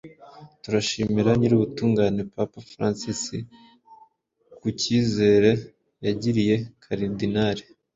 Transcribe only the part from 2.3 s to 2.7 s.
Papa